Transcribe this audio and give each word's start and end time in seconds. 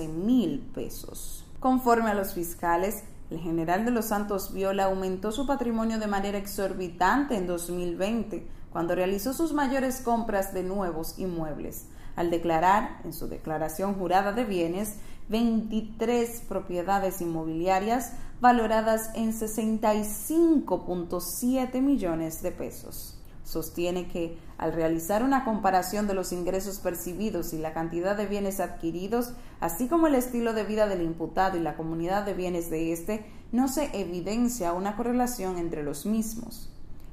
mil 0.10 0.60
pesos. 0.74 1.46
Conforme 1.60 2.10
a 2.10 2.14
los 2.14 2.34
fiscales, 2.34 3.04
el 3.32 3.40
general 3.40 3.84
de 3.84 3.92
los 3.92 4.06
Santos 4.06 4.54
Viola 4.54 4.86
aumentó 4.86 5.32
su 5.34 5.46
patrimonio 5.48 5.98
de 6.00 6.08
manera 6.08 6.38
exorbitante 6.38 7.36
en 7.36 7.46
2020, 7.48 8.48
cuando 8.72 8.94
realizó 8.96 9.34
sus 9.34 9.52
mayores 9.54 10.00
compras 10.02 10.54
de 10.54 10.64
nuevos 10.64 11.18
inmuebles, 11.20 11.88
al 12.16 12.30
declarar, 12.30 13.02
en 13.04 13.12
su 13.14 13.28
declaración 13.28 13.96
jurada 13.96 14.32
de 14.34 14.46
bienes, 14.46 14.96
23 15.30 16.42
propiedades 16.48 17.20
inmobiliarias 17.20 18.14
valoradas 18.40 19.10
en 19.16 19.34
65.7 19.34 21.82
millones 21.82 22.42
de 22.44 22.52
pesos. 22.52 23.17
Sostiene 23.48 24.09
que, 24.09 24.38
al 24.58 24.73
realizar 24.73 25.23
una 25.23 25.45
comparación 25.45 26.06
de 26.06 26.14
los 26.14 26.34
ingresos 26.34 26.80
percibidos 26.80 27.54
y 27.54 27.58
la 27.58 27.73
cantidad 27.73 28.17
de 28.17 28.26
bienes 28.26 28.59
adquiridos, 28.59 29.31
así 29.62 29.88
como 29.88 30.08
el 30.08 30.16
estilo 30.16 30.52
de 30.52 30.66
vida 30.66 30.86
del 30.86 31.02
imputado 31.02 31.56
y 31.56 31.62
la 31.62 31.78
comunidad 31.78 32.26
de 32.26 32.34
bienes 32.34 32.70
de 32.70 32.92
éste, 32.92 33.26
no 33.54 33.70
se 33.70 33.89
evidencia 33.98 34.73
una 34.73 34.98
correlación 34.98 35.58
entre 35.59 35.81
los 35.81 36.06
mismos. 36.06 36.70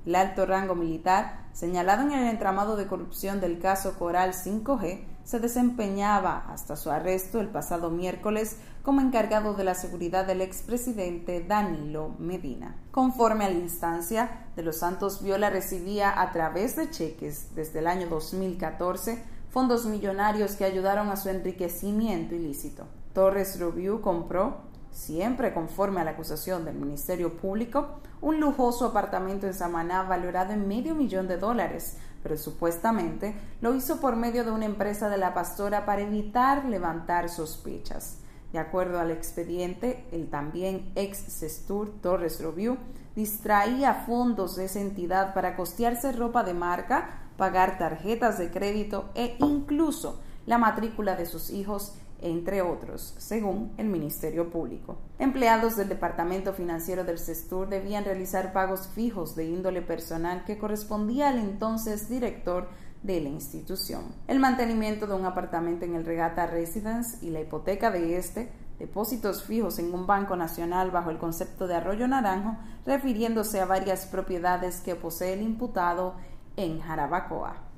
El 0.06 0.16
alto 0.16 0.44
rango 0.44 0.74
militar, 0.74 1.46
señalado 1.52 2.02
en 2.02 2.10
el 2.10 2.26
entramado 2.26 2.74
de 2.74 2.88
corrupción 2.88 3.40
del 3.40 3.60
caso 3.60 3.96
Coral 3.96 4.32
5G, 4.32 5.02
se 5.24 5.40
desempeñaba 5.40 6.44
hasta 6.50 6.76
su 6.76 6.90
arresto 6.90 7.40
el 7.40 7.48
pasado 7.48 7.90
miércoles 7.90 8.58
como 8.82 9.00
encargado 9.00 9.54
de 9.54 9.64
la 9.64 9.74
seguridad 9.74 10.26
del 10.26 10.42
expresidente 10.42 11.42
Danilo 11.42 12.14
Medina. 12.18 12.76
Conforme 12.90 13.44
a 13.46 13.50
la 13.50 13.54
instancia, 13.56 14.40
De 14.54 14.62
los 14.62 14.76
Santos 14.76 15.20
Viola 15.22 15.48
recibía 15.50 16.20
a 16.20 16.30
través 16.30 16.76
de 16.76 16.88
cheques 16.90 17.54
desde 17.56 17.78
el 17.80 17.86
año 17.88 18.08
2014 18.08 19.20
fondos 19.48 19.84
millonarios 19.86 20.54
que 20.56 20.64
ayudaron 20.64 21.08
a 21.08 21.16
su 21.16 21.28
enriquecimiento 21.30 22.34
ilícito. 22.36 22.84
Torres 23.14 23.58
Rubio 23.58 24.00
compró 24.02 24.58
siempre 24.94 25.52
conforme 25.52 26.00
a 26.00 26.04
la 26.04 26.12
acusación 26.12 26.64
del 26.64 26.76
Ministerio 26.76 27.36
Público, 27.36 27.98
un 28.20 28.40
lujoso 28.40 28.86
apartamento 28.86 29.46
en 29.46 29.52
Samaná 29.52 30.04
valorado 30.04 30.52
en 30.52 30.68
medio 30.68 30.94
millón 30.94 31.26
de 31.26 31.36
dólares, 31.36 31.96
pero 32.22 32.36
supuestamente 32.38 33.34
lo 33.60 33.74
hizo 33.74 34.00
por 34.00 34.14
medio 34.16 34.44
de 34.44 34.52
una 34.52 34.64
empresa 34.66 35.08
de 35.10 35.18
la 35.18 35.34
pastora 35.34 35.84
para 35.84 36.02
evitar 36.02 36.64
levantar 36.64 37.28
sospechas. 37.28 38.20
De 38.52 38.60
acuerdo 38.60 39.00
al 39.00 39.10
expediente, 39.10 40.06
el 40.12 40.30
también 40.30 40.92
ex 40.94 41.18
Sestur 41.18 41.90
Torres 42.00 42.40
Robiu 42.40 42.76
distraía 43.16 43.92
fondos 44.06 44.54
de 44.54 44.66
esa 44.66 44.78
entidad 44.78 45.34
para 45.34 45.56
costearse 45.56 46.12
ropa 46.12 46.44
de 46.44 46.54
marca, 46.54 47.18
pagar 47.36 47.78
tarjetas 47.78 48.38
de 48.38 48.52
crédito 48.52 49.10
e 49.16 49.36
incluso 49.40 50.20
la 50.46 50.56
matrícula 50.58 51.16
de 51.16 51.26
sus 51.26 51.50
hijos 51.50 51.94
entre 52.24 52.62
otros, 52.62 53.14
según 53.18 53.72
el 53.76 53.86
Ministerio 53.86 54.50
Público. 54.50 54.96
Empleados 55.18 55.76
del 55.76 55.90
Departamento 55.90 56.54
Financiero 56.54 57.04
del 57.04 57.18
Sestur 57.18 57.68
debían 57.68 58.04
realizar 58.04 58.52
pagos 58.54 58.88
fijos 58.88 59.36
de 59.36 59.44
índole 59.44 59.82
personal 59.82 60.42
que 60.46 60.56
correspondía 60.58 61.28
al 61.28 61.38
entonces 61.38 62.08
director 62.08 62.68
de 63.02 63.20
la 63.20 63.28
institución. 63.28 64.14
El 64.26 64.40
mantenimiento 64.40 65.06
de 65.06 65.14
un 65.14 65.26
apartamento 65.26 65.84
en 65.84 65.94
el 65.96 66.06
Regata 66.06 66.46
Residence 66.46 67.18
y 67.24 67.28
la 67.28 67.42
hipoteca 67.42 67.90
de 67.90 68.16
este 68.16 68.50
depósitos 68.78 69.44
fijos 69.44 69.78
en 69.78 69.92
un 69.92 70.06
banco 70.06 70.34
nacional 70.34 70.90
bajo 70.90 71.10
el 71.10 71.18
concepto 71.18 71.66
de 71.66 71.74
arroyo 71.76 72.08
naranjo, 72.08 72.56
refiriéndose 72.86 73.60
a 73.60 73.66
varias 73.66 74.06
propiedades 74.06 74.80
que 74.80 74.94
posee 74.96 75.34
el 75.34 75.42
imputado 75.42 76.14
en 76.56 76.80
Jarabacoa. 76.80 77.73